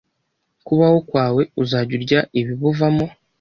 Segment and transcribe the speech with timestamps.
[0.65, 3.05] kubaho kwawe uzajya urya ibibuvamo